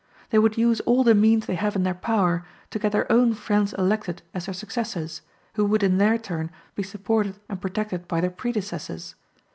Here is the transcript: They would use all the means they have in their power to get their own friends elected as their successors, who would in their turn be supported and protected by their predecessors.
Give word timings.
They 0.31 0.39
would 0.39 0.57
use 0.57 0.79
all 0.79 1.03
the 1.03 1.13
means 1.13 1.45
they 1.45 1.53
have 1.53 1.75
in 1.75 1.83
their 1.83 1.93
power 1.93 2.43
to 2.71 2.79
get 2.79 2.91
their 2.91 3.05
own 3.11 3.35
friends 3.35 3.71
elected 3.73 4.23
as 4.33 4.45
their 4.47 4.53
successors, 4.55 5.21
who 5.53 5.63
would 5.65 5.83
in 5.83 5.99
their 5.99 6.17
turn 6.17 6.49
be 6.73 6.81
supported 6.81 7.37
and 7.47 7.61
protected 7.61 8.07
by 8.07 8.19
their 8.21 8.31
predecessors. 8.31 9.13